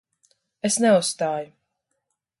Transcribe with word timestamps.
Es 0.69 0.79
neuzstāju. 0.85 1.53